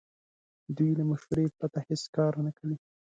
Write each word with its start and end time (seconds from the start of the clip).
دوی 0.75 0.91
له 0.99 1.03
مشورې 1.09 1.45
پرته 1.57 1.79
هیڅ 1.87 2.03
کار 2.15 2.33
نه 2.45 2.51
کوي. 2.57 2.75